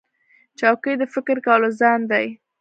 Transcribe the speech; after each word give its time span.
چوکۍ 0.59 0.93
د 0.99 1.03
فکر 1.13 1.35
کولو 1.45 1.69
ځای 1.79 2.01
دی. 2.11 2.25